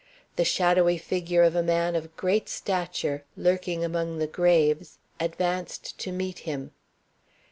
[0.35, 6.11] The shadowy figure of a man of great stature, lurking among the graves, advanced to
[6.11, 6.71] meet him.